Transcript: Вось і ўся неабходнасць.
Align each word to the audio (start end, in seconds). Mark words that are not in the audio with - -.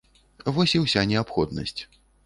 Вось 0.55 0.73
і 0.79 0.83
ўся 0.85 1.05
неабходнасць. 1.13 1.81